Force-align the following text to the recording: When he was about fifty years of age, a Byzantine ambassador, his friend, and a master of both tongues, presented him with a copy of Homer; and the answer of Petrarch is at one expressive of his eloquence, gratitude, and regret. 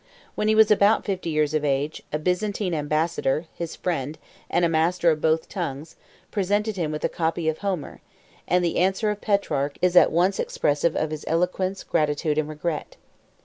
When 0.33 0.47
he 0.47 0.55
was 0.55 0.71
about 0.71 1.05
fifty 1.05 1.29
years 1.29 1.53
of 1.53 1.63
age, 1.63 2.01
a 2.11 2.17
Byzantine 2.17 2.73
ambassador, 2.73 3.45
his 3.53 3.75
friend, 3.75 4.17
and 4.49 4.65
a 4.65 4.67
master 4.67 5.11
of 5.11 5.21
both 5.21 5.47
tongues, 5.47 5.95
presented 6.31 6.75
him 6.75 6.91
with 6.91 7.03
a 7.05 7.07
copy 7.07 7.47
of 7.47 7.59
Homer; 7.59 8.01
and 8.47 8.65
the 8.65 8.77
answer 8.77 9.11
of 9.11 9.21
Petrarch 9.21 9.77
is 9.79 9.95
at 9.95 10.11
one 10.11 10.33
expressive 10.39 10.95
of 10.95 11.11
his 11.11 11.23
eloquence, 11.27 11.83
gratitude, 11.83 12.39
and 12.39 12.49
regret. 12.49 12.97